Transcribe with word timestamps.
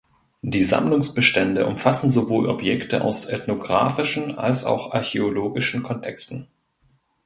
Die 0.41 0.63
Sammlungsbestände 0.63 1.67
umfassen 1.67 2.09
sowohl 2.09 2.47
Objekte 2.49 3.01
aus 3.03 3.27
ethnographischen 3.27 4.35
als 4.35 4.65
auch 4.65 4.87
aus 4.87 4.93
archäologischen 4.93 5.83
Kontexten. 5.83 6.47